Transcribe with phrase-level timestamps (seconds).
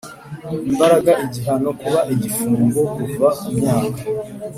[0.69, 4.03] imbaraga igihano kiba igifungo kuva ku myaka